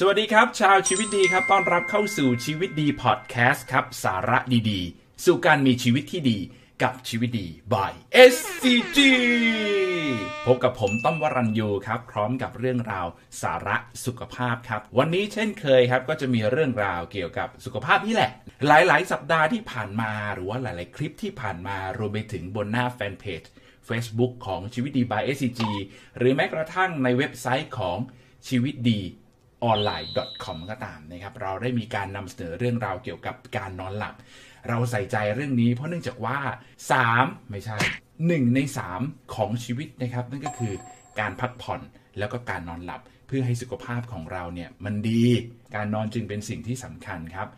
[0.00, 4.38] สวัสดีครับ ชาวชีวิตดีครับต้อนรับเข้าสู่ชีวิตดีพอดแคสต์ครับ สาระ
[4.70, 6.38] ดีๆ สู่การมีชีวิตที่ดี
[6.82, 7.92] กับชีวิตดี by
[8.32, 8.98] SCG
[10.46, 13.06] พบกับผมต้อมวรัญยูครับ พร้อมกับเรื่องราว
[13.42, 18.30] สาระสุขภาพครับ วันนี้เช่นเคยครับ ก็จะมีเรื่องราวเกี่ยวกับสุขภาพนี่แหละ
[18.66, 23.42] หลาย ๆ สัปดาห์ที่ผ่านมา หรือว่าหลาย ๆ คลิปที่ผ่านมารวมไปถึงบนหน้าแฟนเพจ
[23.88, 25.60] Facebook ของชีวิตดี by SCG
[26.18, 27.98] หรือแม้กระทั่งในเว็บไซต์ของ
[28.48, 29.02] ชีวิตดี
[29.66, 30.10] ออนไลน์
[30.44, 34.14] .com ก็ตามนะครับ เราได้มีการนำเสนอเรื่องราวเกี่ยวกับการนอนหลับ
[34.68, 36.38] เราใส่ใจเรื่องนี้เพราะเนื่องจากว่า
[36.94, 37.76] 3 ไม่ใช่
[38.16, 38.58] 1 ใน
[38.96, 40.74] 3 ของชีวิตนะครับ นั่นก็คือ
[41.20, 41.80] การพักผ่อน
[42.18, 45.24] แล้วก็การนอนหลับเพื่อให้สุขภาพของเราเนี่ยมันดี
[45.74, 47.48] การนอนจึงเป็นสิ่งที่สำคัญครับ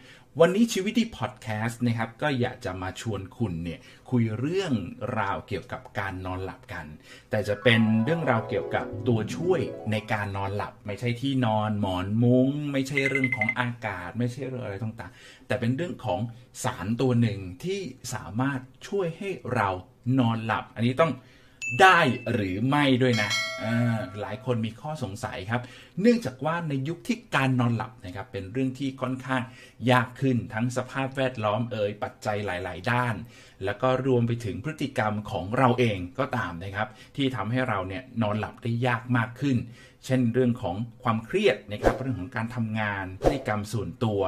[0.42, 4.72] วันนี้ชีวิตที่พอดแคสต์นะครับก็อยากจะมาชวนคุณเนี่ยคุยเรื่อง
[5.18, 6.86] ราวเกี่ยวกับการนอนหลับกัน
[7.30, 16.20] แต่จะเป็นเรื่องราวเกี่ยวกับตัวช่วยในการนอนหลับ ไม่ใช่ที่นอนหมอนมุง้ง ไม่ใช่เรื่องของอากาศ ไม่ใช่เรื่องอะไรต่างๆ แต่เป็นเรื่องของ
[16.64, 17.80] สารตัวหนึ่งที่
[18.14, 19.68] สามารถช่วยให้เรา
[20.18, 21.12] นอนหลับ อันนี้ต้อง
[21.82, 21.98] ได้
[22.32, 23.30] หรือไม่ด้วยนะ
[24.20, 25.62] หลายคนมีข้อสงสัยครับ
[26.00, 29.42] เนื่องจากว่าในยุคที่การนอนหลับนะครับเป็นเรื่องที่ค่อนข้าง
[29.90, 33.14] ยากขึ้นทั้งสภาพแวดล้อมเอ่ยปัจจัยหลาย ๆ ด้าน
[33.64, 39.56] แล้วก็รวมไปถึงพฤติกรรมของเราเองก็ตามนะครับ ที่ทำให้เราเนี่ยนอนหลับได้ยากมากขึ้น
[40.06, 44.20] เช่นเรื่องของความเครียดนะครับเรื่องของการทำงานพฤติกรรมส่วนตัว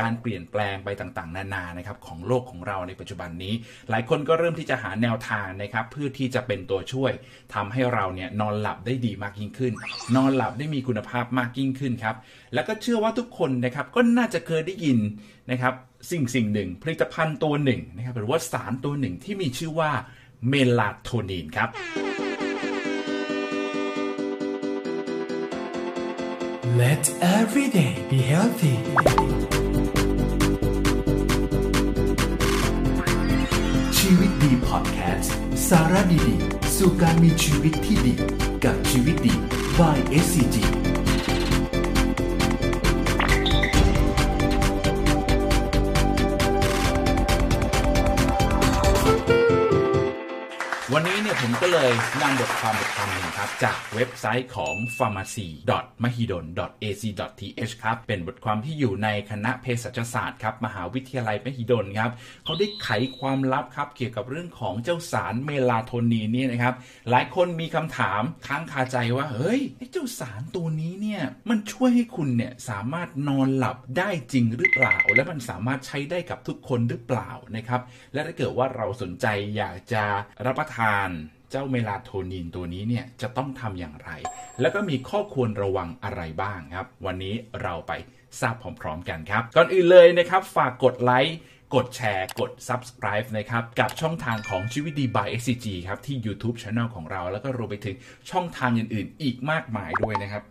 [0.00, 3.54] การเปลี่ยนแปลงไปต่างๆ นานานะครับของโลกของเราในปัจจุบันนี้
[3.90, 7.12] หลายคนก็เริ่มที่จะหาแนวทางนะครับเพื่อที่จะเป็นตัวช่วย
[7.54, 9.72] ทำให้เราเนี่ยนอนหลับได้ดีมากยิ่งขึ้น
[10.16, 12.16] นอนหลับได้มีคุณภาพมากยิ่งขึ้นครับ
[12.54, 14.98] แล้วก็เชื่อว่าทุกคนนะครับก็น่าจะเคยได้ยิน
[15.50, 15.74] นะครับ
[16.10, 19.90] สิ่งสิ่งหนึ่ง ผลิตภัณฑ์ตัวหนึ่งนะครับหรือว่าสารตัวหนึ่งที่มีชื่อว่า
[20.48, 21.68] เมลาโทนินครับ
[26.84, 28.76] Let every day be healthy
[33.98, 35.34] ชีวิตดีพอดแคสต์
[35.68, 38.14] สาระดีๆ สู่การมีชีวิตที่ดี
[38.64, 39.34] กับชีวิตดี
[39.78, 40.56] by SCG
[51.62, 62.10] ก็เลยนำบทความบทความหนึ่งครับ จากเว็บไซต์ของ pharmacy.mahidol.ac.th ครับ เป็นบทความที่อยู่ในคณะเภสัชศาสตร์ครับ มหาวิทยาลัยมหิดลครับ
[62.44, 66.74] เขาได้ไขความลับครับ เกี่ยวกับเรื่องของเจ้าสารเมลาโทนินนี่นะครับ
[67.10, 69.60] หลายคนมีคำถามค้างคาใจว่า เฮ้ย
[69.92, 77.80] เจ้าสารตัวนี้เนี่ยมันช่วยให้คุณเนี่ยสามารถนอนหลับได้จริงหรือเปล่า และมันสามารถใช้ได้กับทุกคนหรือเปล่านะครับ
[78.12, 79.26] และถ้าเกิดว่าเราสนใจ
[79.56, 80.04] อยากจะ
[80.46, 81.08] รับประทาน
[81.50, 84.10] เจ้าเมลาโทนินตัวนี้เนี่ยจะต้องทำอย่างไร
[84.60, 87.92] แล้วก็มีข้อควรระวังอะไรบ้างครับ วันนี้เราไป
[88.40, 91.36] ทราบพร้อมๆกันครับ ก่อนอื่นเลยนะครับ ฝากกดไลค์
[91.74, 97.96] กดแชร์ กด subscribe นะครับ กับช่องทางของชีวิตดี by SCG ครับ ที่ YouTube Channel ของเรา แล้วก็รวมไปถึง
[98.30, 100.42] ช่องทางอื่นๆ อีกมากมายด้วยนะครับ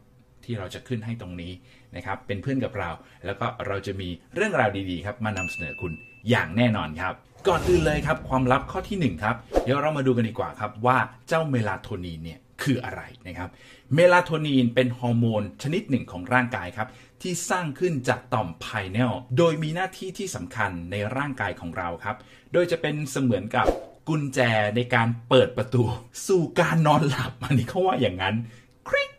[0.44, 1.52] ที่เราจะขึ้นให้ตรงนี้
[1.96, 2.90] นะครับ เป็นเพื่อนกับเรา
[3.26, 5.94] แล้วก็เราจะมีเรื่องราวดีๆ ครับ มานำเสนอคุณ
[6.30, 7.14] อย่างแน่นอนครับ
[7.46, 13.50] ก่อนอื่นเลยครับความลับข้อที่1ครับเดี๋ยวเรามาดูกันดีกว่าครับว่าเจ้าเมลาโทนินเนี่ยคืออะไรนะครับ
[13.94, 16.88] เมลาโทนินเป็นฮอร์โมนชนิดหนึ่งของร่างกายครับ
[17.22, 19.00] ที่สร้างขึ้นจากต่อมภายใน
[19.38, 22.16] โดยมีหน้าที่ที่สำคัญในร่างกายของเราครับ
[22.54, 23.68] โดยจะเป็นเสมือนกับ
[24.10, 24.40] กุญแจ
[24.76, 25.84] ในการเปิดประตู
[26.28, 28.36] สู่การนอนหลับอันนี้เขาว่าอย่างนั้น
[28.88, 29.12] คริก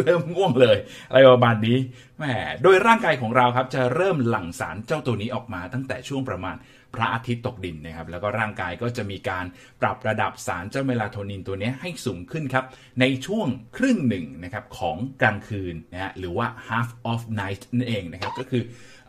[0.00, 1.78] เริ่มง่วงเลยอะไรประมาณนี้
[2.18, 2.24] แหม
[2.62, 6.56] โดยร่างกายของเราครับจะเริ่มหลั่งสารเจ้าตัวนี้ออกมาตั้งแต่ช่วงประมาณ
[6.94, 9.44] พระอาทิตย์ตกดินนะครับ แล้วก็ร่างกายก็จะมีการ
[9.80, 12.64] ปรับระดับสารเจ้าเมลาโทนินตัวนี้ให้สูงขึ้นครับ
[13.00, 13.46] ในช่วง
[13.76, 18.62] ครึ่งหนึ่งนะครับของกลางคืนนะฮะหรือว่า half of night นั่นเองนะครับ ก็คือ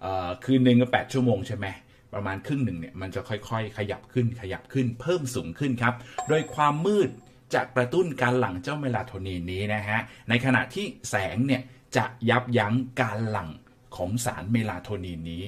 [0.04, 1.68] ออคืนหนึ่งก็แปดชั่วโมงใช่ไหม
[2.14, 5.94] ประมาณครึ่งหนึ่งเนี่ยมันจะค่อยๆ ขยับขึ้นขยับขึ้นเพิ่มสูงขึ้นครับ
[6.30, 7.10] โดยความมืด
[7.56, 11.62] จะกระตุ้นการหลั่งเจ้าเมลาโทนินนี้นะฮะ ในขณะที่แสงเนี่ย
[11.96, 13.50] จะยับยั้งการหลั่ง
[13.96, 15.44] ของสารเมลาโทนินนี้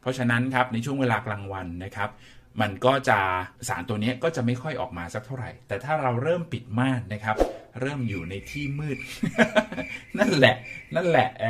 [0.00, 2.10] เพราะฉะนั้นครับในช่วงเวลากลางวันนะครับ
[2.60, 3.18] มันก็จะ
[3.68, 7.36] สารตัวนี้ก็จะไม่ค่อยออกมาสักเท่าไหร่ แต่ถ้าเราเริ่มปิดม่านนะครับ
[7.80, 8.98] เริ่มอยู่ในที่มืด
[10.18, 10.56] นั่นแหละ
[10.94, 11.46] นั่นแหละอ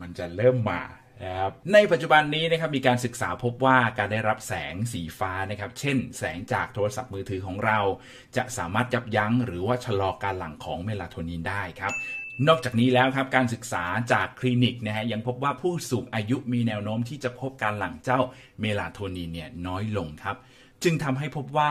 [0.00, 0.80] มันจะเริ่มมา
[1.22, 7.78] นะครับในปัจจุบันนี้นะครับมีการศึกษาพบว่าการได้รับแสงสีฟ้านะครับ เช่น แสงจากโทรศัพท์มือถือของเรา
[8.36, 11.92] จะสามารถยับยั้ง หรือว่าชะลอการหลั่งของเมลาโทนินได้ครับ
[12.48, 18.20] นอกจากนี้แล้วครับการศึกษาจากคลินิกนะฮะยังพบว่าผู้สูงอายุมีแนวโน้มที่จะพบการหลั่งเจ้า
[18.60, 20.36] เมลาโทนินเนี่ยน้อยลงครับ
[20.82, 21.70] จึงทำให้พบว่า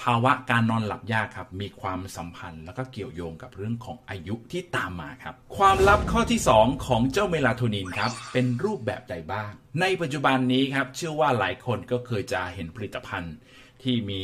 [0.00, 9.50] ภาวะการนอนหลับยากครับ มีความสัมพันธ์แล้วก็เกี่ยวโยงกับเรื่องของอายุที่ตามมาครับ ความลับข้อที่ 2 ของเจ้าเมลาโทนินครับ เป็นรูปแบบใดบ้าง
[9.80, 13.34] ในปัจจุบันนี้ครับ เชื่อว่าหลายคนก็เคยจะเห็นผลิตภัณฑ์
[13.82, 14.22] ที่มี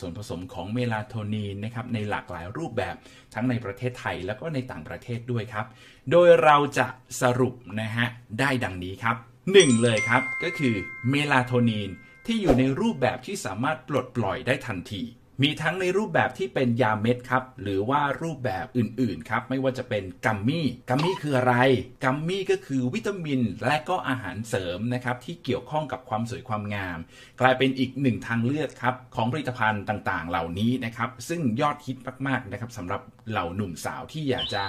[0.00, 2.94] ส่วนผสมของเมลาโทนินนะครับในหลากหลายรูปแบบ
[3.34, 5.66] ทั้งในประเทศไทยแล้วก็ในต่างประเทศด้วยครับ
[6.10, 6.86] โดยเราจะ
[7.22, 8.06] สรุปนะฮะ
[8.40, 9.16] ได้ดังนี้ครับ
[9.48, 10.74] 1 เลยครับก็คือ
[11.10, 11.90] เมลาโทนิน
[12.30, 15.02] ที่อยู่ในรูปแบบที่สามารถปลดปล่อยได้ทันที
[15.42, 21.54] มีทั้งในรูปแบบที่เป็นยาเม็ดครับ หรือว่ารูปแบบอื่นๆครับ ไม่ว่าจะเป็นกัมมี่ กัมมี่คืออะไร
[22.04, 26.98] กัมมี่ก็คือวิตามินและก็อาหารเสริมนะครับที่เกี่ยวข้องกับความสวยความงาม
[27.40, 31.96] กลายเป็นอีกหนึ่งทางเลือกครับของผลิตภัณฑ์ต่างๆ เหล่านี้นะครับ ซึ่งยอดฮิต
[32.26, 34.62] มากๆนะครับสำหรับเหล่าหนุ่มสาวที่อยากจะ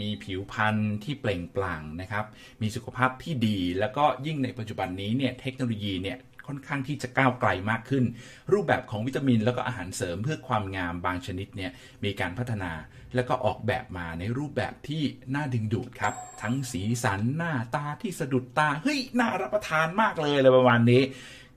[0.00, 2.24] มีผิวพรรณที่เปล่งปลั่งนะครับ
[2.62, 8.04] มีสุขภาพที่ดี แล้วก็ยิ่งในปัจจุบันนี้เนี่ยเทคโนโลยีเนี่ย ค่อนข้างที่จะก้าวไกลมากขึ้น
[8.52, 11.70] รูปแบบของวิตามิน แล้วก็อาหารเสริมเพื่อความงามบางชนิดเนี่ย
[12.04, 12.72] มีการพัฒนา
[13.14, 15.02] แล้วก็ออกแบบมาในรูปแบบที่
[15.34, 21.02] น่าดึงดูดครับ ทั้งสีสันหน้าตาที่สะดุดตาเฮ้ยน่ารับประทานมากเลยเลยประมาณนี้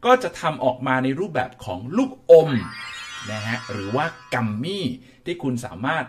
[0.06, 2.50] ก็จะทำออกมาในรูปแบบของลูกอม
[3.32, 4.86] นะฮะหรือว่ากัมมี่
[5.26, 6.06] ที่คุณสามารถ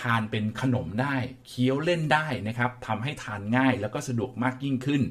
[0.00, 1.16] ทานเป็นขนมได้
[1.46, 5.02] เคี้ยวเล่นได้นะครับทำให้ทานง่ายแล้วก็สะดวกมากยิ่งขึ้น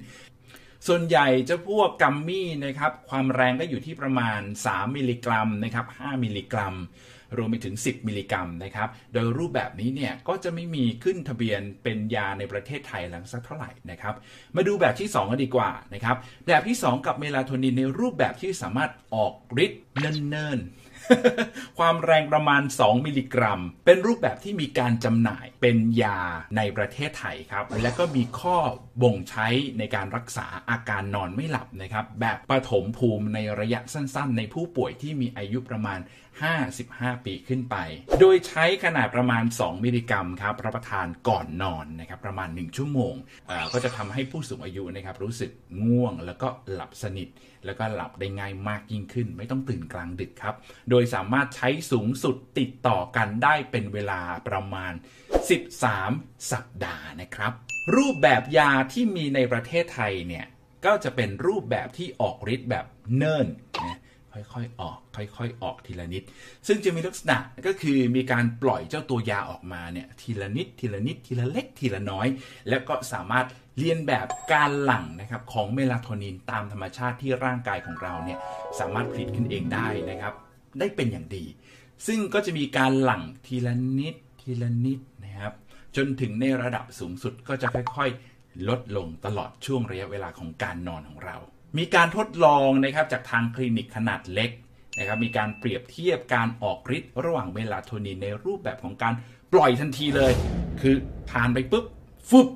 [0.88, 6.76] ส่วนใหญ่จะพวกกัมมี่นะครับความแรงก็อยู่ที่ประมาณ 3 มิลลิกรัมนะครับ5มิลลิกรัม
[7.38, 14.16] รวมไปถึง 10 มิลลิกรัมนะครับโดยรูปแบบนี้เนี่ยก็จะไม่มีขึ้นทะเบียนเป็นยาในประเทศไทยหลังสักเท่าไหร่นะครับ
[14.56, 16.16] มาดูแบบที่ 2 กันดีกว่านะครับ
[16.48, 19.34] แบบที่ 2 กับเมลาโทนินในรูปแบบที่สามารถออก
[19.66, 26.22] ฤทธิ์ เนิ่นๆ ความแรงประมาณ 2 มิลลิกรัม เป็นรูปแบบที่มีการจำหน่ายเป็นยา
[26.58, 28.58] ในประเทศไทยครับ และก็มีข้อ
[29.02, 29.48] บ่งใช้
[29.78, 36.00] ในการรักษาอาการนอนไม่หลับนะครับ แบบปฐมภูมิในระยะสั้นๆ ในผู้ป่วยที่มีอายุประมาณ
[36.64, 37.76] 55 ปีขึ้นไป
[38.20, 43.14] โดยใช้ขนาดประมาณ 2 มิลลิกรัมครับรับประทานก่อนนอนนะครับประมาณ 1 ชั่วโมง
[43.74, 45.52] ก็จะทำให้ผู้สูงอายุนะครับรู้สึก
[45.86, 47.28] ง่วงแล้วก็หลับสนิท
[47.66, 50.56] แล้วก็หลับได้ง่ายมากยิ่งขึ้น ไม่ต้องตื่นกลางดึกครับ
[50.90, 54.94] โดยสามารถใช้สูงสุดติดต่อกันได้เป็นเวลาประมาณ
[55.72, 57.52] 13 สัปดาห์นะครับ
[57.96, 60.46] รูปแบบยาที่มีในประเทศไทยเนี่ย
[60.86, 62.86] ก็จะเป็นรูปแบบที่ออกฤทธิ์แบบ
[63.16, 63.48] เนิ่น
[63.86, 64.00] นะ
[64.34, 66.24] ค่อยๆออก ค่อยๆออกทีละนิด
[66.68, 67.38] ซึ่งจะมีลักษณะ
[67.68, 72.28] ก็คือมีการปล่อยเจ้าตัวยาออกมาเนี่ยทีละนิดทีละนิดทีละเล็กทีละน้อย
[72.70, 73.48] แล้วก็สามารถ
[73.78, 78.40] เรียนแบบการหลั่งนะครับของเมลาโทนินตามธรรมชาติที่ร่างกายของเราเนี่ย
[78.80, 80.34] สามารถผลิตขึ้นเองได้นะครับ
[80.80, 81.46] ได้เป็นอย่างดี
[82.08, 85.54] ซึ่งก็จะมีการหลั่งทีละนิดทีละนิดนะครับ
[85.96, 91.38] จนถึงในระดับสูงสุดก็จะค่อยๆ ลดลงตลอดช่วงระยะเวลาของการนอนของเรา
[91.78, 94.52] มีการทดลองนะครับจากทางคลินิกขนาดเล็ก
[95.00, 99.14] นะครับมีการเปรียบเทียบการออกฤทธิ์ระหว่างเมลาโทนินในรูปแบบของการ
[99.54, 100.32] ปล่อยทันทีเลย
[100.82, 100.96] คือ
[101.32, 101.86] ทานไปปุ๊บ
[102.30, 102.48] ฟุบ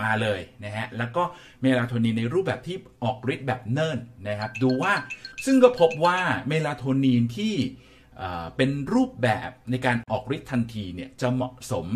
[0.00, 1.22] มาเลยนะฮะแล้วก็
[1.62, 3.98] เมลาโทนินในรูปแบบที่ออกฤทธิ์แบบเนิ่น
[4.28, 4.92] นะครับดูว่า
[5.44, 6.18] ซึ่งก็พบว่า
[6.48, 7.54] เมลาโทนินที่
[8.56, 11.86] เป็นรูปแบบในการออกฤทธิ์ทันทีเนี่ยจะเหมาะสม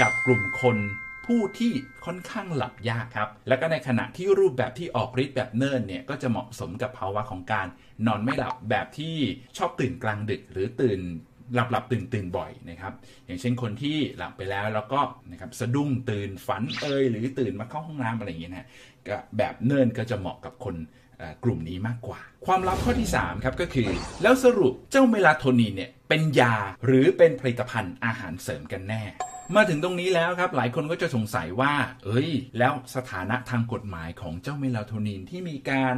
[0.00, 0.76] กับกลุ่มคน
[1.26, 1.72] ผู้ที่
[2.06, 7.66] ค่อนข้างหลับยากครับ แล้วก็ในขณะที่รูปแบบที่ออกฤทธิ์แบบเนิ่นเนี่ยก็จะเหมาะสมกับภาวะของการ
[8.06, 9.16] นอนไม่หลับแบบที่
[9.58, 11.00] ชอบตื่นกลางดึก หรือตื่น
[11.54, 12.92] หลับหลับตื่นตื่นบ่อยนะครับ
[13.26, 15.00] อย่างเช่นคนที่หลับไปแล้วแล้วก็
[15.30, 18.68] นะครับสะดุ้งตื่นฝันเอยหรือตื่นมาเข้าห้องน้ำอะไรอย่างเงี้ยนะ
[19.08, 20.76] ก็แบบเนิ่นก็จะเหมาะกับคน
[21.44, 23.90] กลุ่มนี้มากกว่า ความลับข้อที่ 3 ครับก็คือ
[24.22, 26.54] แล้วสรุปเจ้าเมลาโทนินเนี่ยเป็นยา
[26.86, 29.02] หรือเป็นผลิตภัณฑ์อาหารเสริมกันแน่
[29.54, 31.72] มาถึงตรงนี้แล้วครับหลายคนก็จะสงสัยว่า
[32.04, 35.94] เอ้ย แล้วสถานะทางกฎหมายของเจ้าเมลาโทนินที่มีการ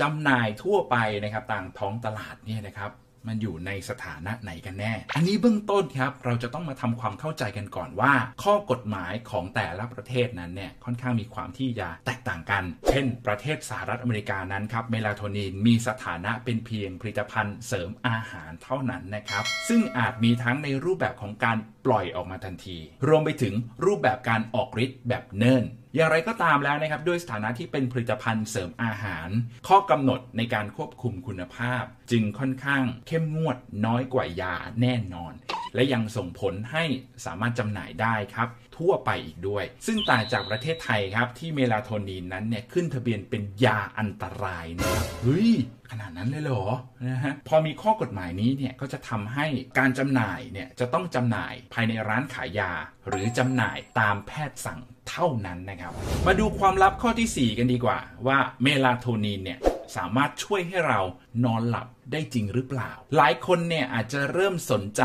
[0.00, 2.90] จำหน่ายทั่วไปนะครับต่างท้องตลาดเนี่ยนะครับ
[3.26, 8.12] มันอยู่ในสถานะไหนกันแน่ อันนี้เบื้องต้นครับ เราจะต้องมาทำความเข้าใจกันก่อนว่า
[8.42, 25.64] ข้อกฎหมายของแต่ละประเทศนั้นเนี่ยค่อนข้างมีความที่จะแตกต่างกัน เช่น ประเทศสหรัฐอเมริกานั้นครับเมลาโทนินมีสถานะเป็นเพียงผลิตภัณฑ์เสริมอาหารเท่านั้นนะครับ ซึ่งอาจมีทั้งในรูปแบบของการปล่อยออกมาทันที รวมไปถึงรูปแบบการออกฤทธิ์แบบเนิ่น
[25.94, 29.28] อย่างไรก็ตามแล้วนะครับด้วยสถานะที่เป็นผลิตภัณฑ์เสริมอาหาร
[29.68, 33.56] ข้อกำหนดในการควบคุมคุณภาพ จึงค่อนข้างเข้มงวด
[33.86, 35.32] น้อยกว่ายาแน่นอน
[35.74, 36.84] และยังส่งผลให้
[37.24, 38.48] สามารถจำหน่ายได้ครับ
[38.78, 45.52] ทั่วไปอีกด้วย ซึ่งต่างจากประเทศไทยครับ ที่เมลาโทนินนั้นเนี่ยขึ้นทะเบียนเป็นยาอันตรายนะครับเฮ้ย
[45.90, 46.64] ขนาดนั้นเลยเหรอ
[47.06, 49.46] นะฮะพอมีข้อกฎหมายนี้เนี่ยก็จะทำให้
[49.78, 52.72] การจำหน่ายเนี่ยจะต้องจำหน่ายภายในร้านขายยา
[53.08, 55.92] หรือจำหน่ายตามแพทย์สั่งเท่านั้นนะครับ
[56.26, 59.58] มาดูความลับข้อที่ 4 กันดีกว่า ว่าเมลาโทนินเนี่ย
[59.96, 61.00] สามารถช่วยให้เรา
[61.44, 65.02] นอนหลับได้จริงหรือเปล่า หลายคนเนี่ยอาจจะเริ่มสนใจ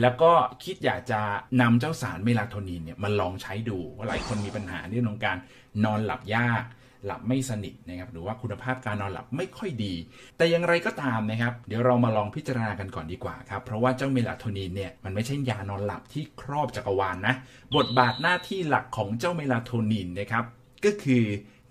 [0.00, 0.32] แล้วก็
[0.64, 1.20] คิดอยากจะ
[1.60, 5.36] นำเจ้าสารเมลาโทนินเนี่ยมาลองใช้ดูว่าหลายคนมีปัญหาเรื่องของการ
[5.84, 6.64] นอนหลับยาก
[7.06, 9.94] หลับไม่สนิทนะครับหรือว่าคุณภาพการนอนหลับไม่ค่อยดี
[10.36, 17.34] แต่อย่างไรก็ตามนะครับเดี๋ยวเรามาลองพิจารณากันก่อนดีกว่าครับเพราะว่าเจ้าเมลาโทนินเนี่ยมันไม่ใช่ยานอนหลับที่ครอบจักรวาลนนะ
[17.76, 20.44] บทบาทหน้าที่หลักของเจ้าเมลาโทนินนะครับ
[20.84, 21.24] ก็คือ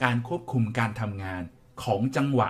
[0.04, 1.42] การควบคุมการทำงาน
[1.84, 2.50] ของจังหวะ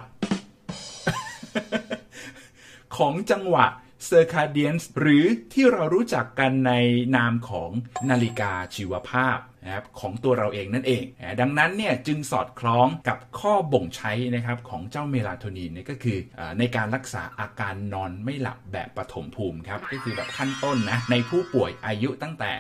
[2.98, 3.66] ของจังหวะ
[4.06, 6.74] circadian หรือที่เรารู้จักกันใน
[7.16, 7.72] นามของ
[8.10, 11.03] นาฬิกาชีวภาพ นะครับของตัวเราเองนั่นเอง
[11.41, 16.18] ดังนั้นเนี่ยจึงสอดคล้องกับข้อบ่งใช้นะครับของเจ้าเมลาโทนินเนี่ยก็คือ
[16.60, 22.51] ในการรักษาอาการนอนไม่หลับแบบปฐมภูมิครับก็คือแบบขั้นต้นนะในผู้ป่วยอายุตั้งแต่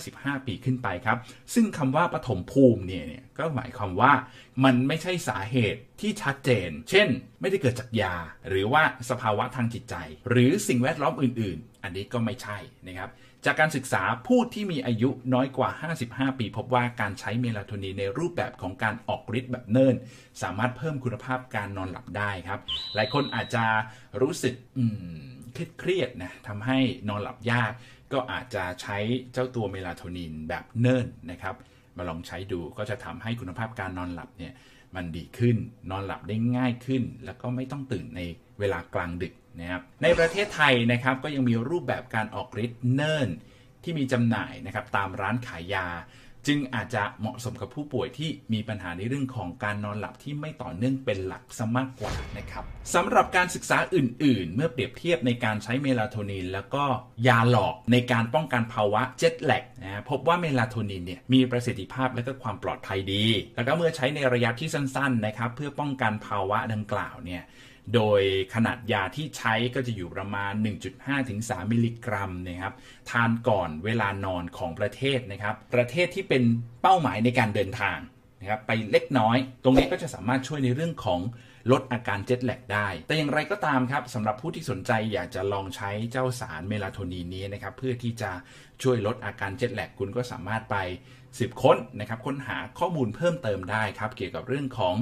[0.00, 1.18] 55 ปีขึ้นไปครับ
[1.54, 4.12] ซึ่งคำว่าปฐมภูมิเนี่ยเนี่ยก็หมายความว่า
[4.64, 7.08] มันไม่ใช่สาเหตุที่ชัดเจน เช่น
[7.40, 8.16] ไม่ได้เกิดจากยา
[8.48, 9.94] หรือว่าสภาวะทางจิตใจ
[10.30, 13.10] หรือสิ่งแวดล้อมอื่น ๆ อันนี้ก็ไม่ใช่นะครับ
[13.44, 15.70] จากการศึกษาผู้ที่มีอายุน้อยกว่า
[16.04, 19.96] 55 ปี พบว่าการใช้เมลาโทนินในรูปแบบของการออกฤทธิ์แบบเนิ่น
[20.42, 22.60] สามารถเพิ่มคุณภาพการนอนหลับได้ครับ
[22.94, 23.64] หลายคนอาจจะ
[24.22, 24.54] รู้สึก
[25.78, 26.78] เครียดนะทำให้
[27.08, 27.72] นอนหลับยาก
[28.12, 28.98] ก็อาจจะใช้
[29.32, 31.54] เจ้าตัวเมลาโทนินแบบเนิ่นนะครับ
[32.00, 34.52] มาลองใช้ดูก็จะทำให้คุณภาพการนอนหลับเนี่ย
[34.96, 35.56] มันดีขึ้น
[35.90, 38.20] นอนหลับได้ง่ายขึ้น แล้วก็ไม่ต้องตื่นใน
[38.58, 43.28] เวลากลางดึกนะครับในประเทศไทยนะครับก็ยังมีรูปแบบการออกฤทธิ์เนิน
[43.82, 45.86] ที่มีจำหน่ายนะครับตามร้านขายยา
[46.46, 56.84] จึงอาจจะเหมาะสมกับผู้ป่วยที่มีปัญหาในเรื่องของการนอนหลับที่ไม่ต่อเนื่องเป็นหลักซะมากกว่านะครับสำหรับการศึกษาอื่น ๆ เมื่อเปรียบเทียบในการใช้เมลาโทนิน แล้วก็
[57.26, 63.24] ยาหลอกในการป้องกันภาวะเจ็ตแลกนะพบว่าเมลาโทนินเนี่ยมีประสิทธิภาพและก็ความปลอดภัยดี
[63.56, 67.42] แล้วก็เมื่อใช้ในระยะที่สั้น ๆ นะครับ เพื่อป้องกันภาวะดังกล่าวเนี่ย
[67.94, 68.22] โดย
[68.54, 70.52] ขนาดยาที่ใช้ก็จะอยู่ประมาณ
[70.90, 72.74] 1.5ถึง3มิลลิกรัมนะครับ
[73.10, 76.42] ทานก่อนเวลานอนของประเทศนะครับ ประเทศที่เป็น
[76.82, 77.98] เป้าหมายในการเดินทาง
[78.40, 81.20] นะครับไปเล็กน้อย ตรงนี้ก็จะสามารถช่วยในเรื่องของ
[81.72, 88.30] ลดอาการเจ็ตแลกได้ แต่อย่างไรก็ตามครับสำหรับผู้ที่สนใจอยากจะลองใช้เจ้าสารเมลาโทนินนี้นะครับ เพื่อที่จะ
[88.82, 90.76] ช่วยลดอาการเจ็ตแลกคุณก็สามารถไป
[91.38, 94.94] สืบค้นนะครับ ค้นหาข้อมูลเพิ่มเติมได้ครับ เกี่ยวกับเรื่องของ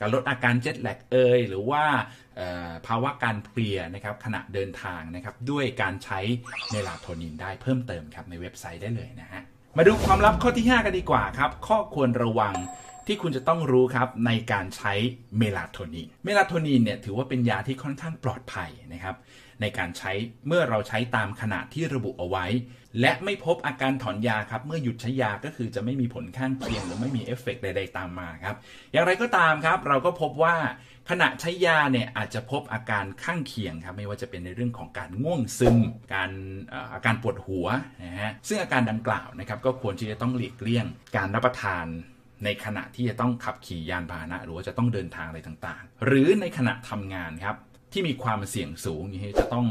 [0.00, 1.84] การลดอาการเจ็ตแลกเอยหรือว่า
[2.86, 6.20] ภาวะการเพลียนะครับขณะเดินทางนะครับด้วยการใช้
[6.70, 9.42] เมลาโทนินได้เพิ่มเติมครับในเว็บไซต์ได้เลยนะฮะ
[9.76, 12.54] มาดูความลับข้อที่ 5 กันดีกว่าครับ ข้อควรระวัง
[13.06, 14.92] ที่คุณจะต้องรู้ครับในการใช้
[15.38, 19.16] เมลาโทนิน เมลาโทนินเนี่ยถือว่าเป็นยาที่ค่อนข้างปลอดภัยนะครับ
[19.64, 20.12] ในการใช้
[20.46, 22.46] เมื่อเราใช้ตามขนาดที่ระบุเอาไว้
[23.00, 28.56] และไม่พบอาการถอนยาครับ เมื่อหยุดใช้ยาก็คือจะไม่มีผลข้างเคียงหรือไม่มีเอฟเฟกใดๆตามมาครับ
[28.92, 30.56] อย่างไรก็ตามครับ เราก็พบว่า
[31.10, 35.78] ขณะใช้ยาเนี่ยอาจจะพบอาการข้างเคียงครับไม่ว่าจะเป็นในเรื่องของการง่วงซึม
[36.14, 36.30] การ
[36.92, 37.66] อาการปวดหัว
[38.02, 41.86] นะฮะซึ่งอาการดังกล่าวนะครับก็ควรที่จะต้องหลีกเลี่ยง การรับประทาน
[42.44, 47.56] ในขณะที่จะต้องขับขี่ยานพาหนะ หรือว่าจะต้องเดินทางอะไรต่างๆ หรือในขณะทำงานครับ
[47.94, 49.66] ที่มีความเสี่ยงสูงอย่างนี้จะต้อง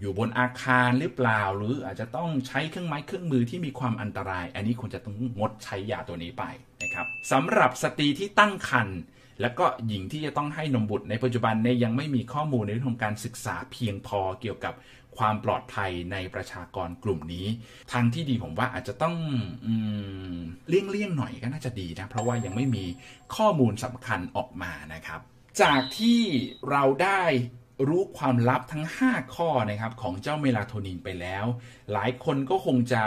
[0.00, 6.44] อยู่บนอาคารหรือเปล่า หรืออาจจะต้องใช้เครื่องไม้เครื่องมือที่มีความอันตราย อันนี้ควรจะต้องงดใช้ยาตัวนี้ไป
[6.82, 8.98] นะครับสำหรับสตรีที่ตั้งครรภ์
[9.40, 14.74] และก็หญิงที่จะต้องให้นมบุตรในปัจจุบันเนี่ยยังไม่มีข้อมูลในเรื่องของการศึกษาเพียงพอเกี่ยวกับ
[15.18, 17.46] ความปลอดภัยในประชากรกลุ่มนี้
[17.92, 19.16] ทางที่ดีผมว่าอาจจะต้อง
[20.68, 22.84] เลี่ยงเลี่ยงหน่อยก็น่าจะดีนะ เพราะว่ายังไม่มี
[23.36, 25.20] ข้อมูลสำคัญออกมานะครับ
[25.62, 26.20] จากที่
[26.70, 27.22] เราได้
[27.88, 31.44] รู้ความลับทั้ง 5 ข้อนะครับของเจ้าเมลาโทนินไปแล้ว
[31.92, 33.02] หลายคนก็คงจะ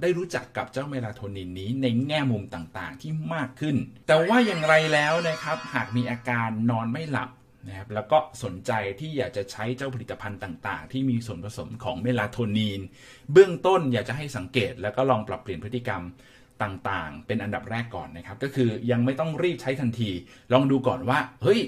[0.00, 7.30] ได้รู้จักกับเจ้าเมลาโทนินนี้ในแง่มุมต่างๆ ที่มากขึ้น แต่ว่าอย่างไรแล้วนะครับหากมีอาการนอนไม่หลับ
[7.66, 12.80] นะครับแล้วก็สนใจที่อยากจะใช้เจ้าผลิตภัณฑ์ต่าง ๆ ที่มีส่วนผสมของเมลาโทนิน
[13.32, 16.02] เบื้องต้นอยากจะให้สังเกตแล้วก็ลองปรับเปลี่ยนพฤติกรรม
[16.62, 20.10] ต่างๆ เป็นอันดับแรกก่อนนะครับ ก็คือยังไม่ต้องรีบใช้ทันที
[20.52, 21.60] ลองดูก่อนว่า เฮ้ย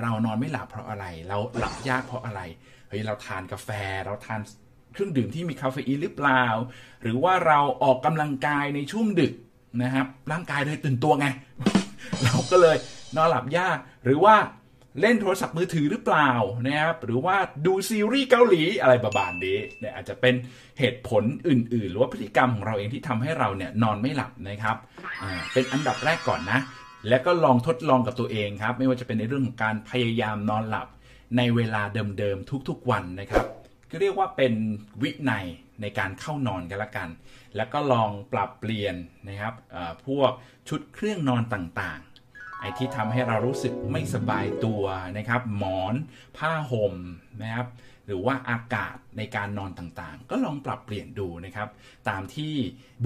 [0.00, 2.40] เรานอนไม่หลับเพราะอะไร เราหลับยากเพราะอะไร
[2.88, 3.70] เฮ้ยเราทานกาแฟ
[4.04, 4.40] เราทาน
[4.92, 6.44] เครื่องดื่มที่มีคาเฟอีนหรือเปล่า
[7.02, 9.32] หรือว่าเราออกกำลังกายในช่วงดึก
[9.82, 11.26] นะครับ ร่างกายเลยตื่นตัวไง
[12.24, 12.76] เราก็เลย
[13.16, 14.36] นอนหลับยาก หรือว่า
[15.00, 16.30] เล่นโทรศัพท์มือถือหรือเปล่า
[16.66, 20.34] นะครับหรือว่าดูซีรีส์เกาหลีอะไรประมาณนี้เนี่ยอาจจะเป็น
[20.78, 24.76] เหตุผลอื่น ๆ หรือว่าพฤติกรรมของเราเองที่ทำให้เราเนี่ยนอนไม่หลับนะครับ
[25.52, 26.60] เป็นอันดับแรกก่อนนะ
[27.08, 30.88] และก็ลองทดลองกับตัวเองครับ ไม่ว่าจะเป็นในเรื่องของการพยายามนอนหลับ
[31.36, 31.82] ในเวลา
[32.18, 33.44] เดิมๆทุกๆวันนะครับ
[33.90, 34.52] ก็เรียกว่าเป็น
[35.02, 35.46] วินัย
[35.80, 37.08] ในการเข้านอนกันละกัน
[37.56, 38.94] แล้วก็ลองปรับเปลี่ยน
[39.28, 39.54] นะครับ
[40.06, 40.30] พวก
[40.68, 44.82] ชุดเครื่องนอนต่างๆ ไอ้ที่ทำให้เรารู้สึกไม่สบายตัว
[45.18, 45.94] นะครับ หมอน
[46.36, 46.94] ผ้าห่ม
[47.42, 47.66] นะครับ
[48.06, 51.68] หรือว่าอากาศในการนอนต่างๆ ก็ลองปรับเปลี่ยนดูนะครับ
[52.08, 52.54] ตามที่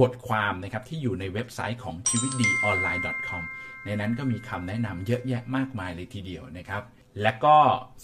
[0.00, 3.42] บทความนะครับที่อยู่ในเว็บไซต์ของชีวิตดีออนไลน์ .com
[3.85, 6.83] ในนั้นก็มีคำแนะนำเยอะแยะมากมายเลยทีเดียวนะครับ
[7.23, 7.57] และก็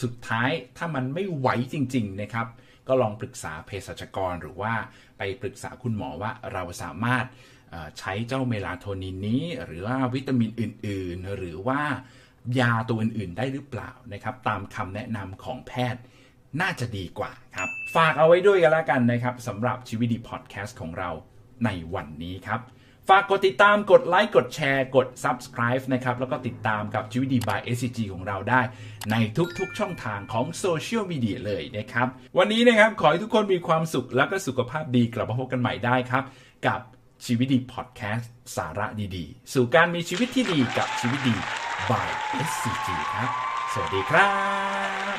[0.02, 2.47] สุดท้ายถ้ามันไม่ไหวจริง ๆ นะครับ
[2.88, 4.75] ก็ลองปรึกษาเภสัชกรหรือว่า
[5.18, 7.25] ไปปรึกษาคุณหมอว่าเราสามารถ
[7.99, 11.80] ใช้เจ้าเมลาโทนินนี้ หรือว่าวิตามินอื่น ๆ หรือว่า
[12.61, 16.02] ยาตัวอื่น ๆ ได้หรือเปล่านะครับ ตามคำแนะนำของแพทย์
[16.61, 21.11] น่าจะดีกว่าครับ ฝากเอาไว้ด้วยกันแล้วกันนะครับสำหรับชีวิตดีพอดแคสต์ของเรา
[21.64, 22.61] ในวันนี้ครับ
[23.08, 28.60] ฝากกดติดตามกดไลค์กดแชร์กด subscribe นะครับ แล้วก็ติดตามกับชีวิตดี by SCG ของเราได้
[29.10, 29.16] ใน
[29.58, 32.08] ทุกๆช่องทางของโซเชียลมีเดียเลยนะครับ
[32.38, 36.25] วันนี้นะครับ ขอให้ทุกคนมีความสุขแล้วก็สุขภาพดีกลับมาพบกันใหม่ได้ครับ
[36.66, 36.80] กับ
[37.26, 38.86] ชีวิตดีพอดแคสต์สาระ
[39.16, 41.36] ดีๆ สู่การมีชีวิตที่ดีกับชีวิตดี
[41.90, 42.08] by
[42.50, 43.30] SCG ครับ
[43.72, 44.28] สวัสดีครั
[45.14, 45.16] บ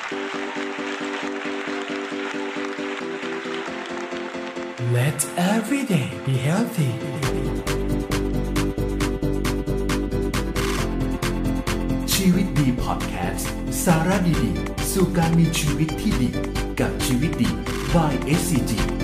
[4.95, 5.19] Let
[5.53, 6.91] every day be healthy
[12.87, 13.51] พอดแคสต์
[13.85, 16.29] สาระดีๆ สู่การมีชีวิตที่ดี
[16.79, 17.49] กับชีวิตดี
[17.93, 18.96] by SCG